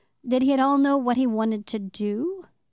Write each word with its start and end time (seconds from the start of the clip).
Did 0.27 0.41
he 0.41 0.51
at 0.51 0.59
all 0.59 0.79
know 0.79 0.97
what 0.97 1.15
he 1.17 1.27
wanted 1.27 1.67
to 1.67 1.77
do? 1.77 2.47